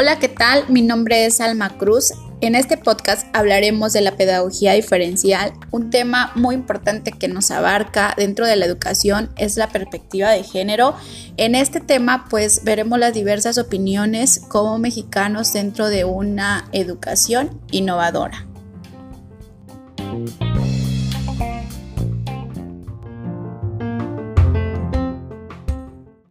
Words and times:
Hola, 0.00 0.18
¿qué 0.20 0.28
tal? 0.28 0.64
Mi 0.68 0.82
nombre 0.82 1.26
es 1.26 1.40
Alma 1.40 1.76
Cruz. 1.76 2.12
En 2.40 2.54
este 2.54 2.76
podcast 2.76 3.26
hablaremos 3.32 3.92
de 3.92 4.00
la 4.00 4.16
pedagogía 4.16 4.74
diferencial. 4.74 5.52
Un 5.72 5.90
tema 5.90 6.30
muy 6.36 6.54
importante 6.54 7.10
que 7.10 7.26
nos 7.26 7.50
abarca 7.50 8.14
dentro 8.16 8.46
de 8.46 8.54
la 8.54 8.64
educación 8.64 9.30
es 9.36 9.56
la 9.56 9.68
perspectiva 9.70 10.30
de 10.30 10.44
género. 10.44 10.94
En 11.36 11.56
este 11.56 11.80
tema 11.80 12.26
pues 12.30 12.62
veremos 12.62 13.00
las 13.00 13.12
diversas 13.12 13.58
opiniones 13.58 14.40
como 14.48 14.78
mexicanos 14.78 15.52
dentro 15.52 15.88
de 15.88 16.04
una 16.04 16.68
educación 16.70 17.60
innovadora. 17.72 18.46